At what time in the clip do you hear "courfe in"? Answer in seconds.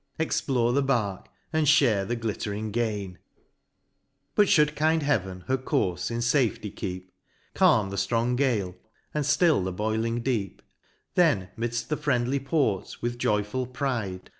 5.59-6.21